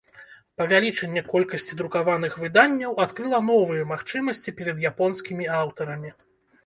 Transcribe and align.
Павялічэнне 0.61 1.21
колькасці 1.33 1.77
друкаваных 1.81 2.33
выданняў 2.45 2.97
адкрыла 3.05 3.39
новыя 3.53 3.83
магчымасці 3.93 4.57
перад 4.63 4.77
японскімі 4.93 5.45
аўтарамі. 5.63 6.11